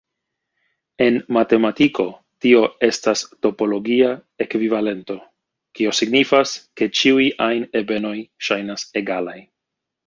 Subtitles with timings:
[1.07, 2.05] En matematiko,
[2.45, 4.09] tio estas topologia
[4.47, 5.21] ekvivalento,
[5.81, 8.17] kio signifas, ke ĉiuj ajn ebenoj
[8.51, 9.41] ŝajnas egalaj.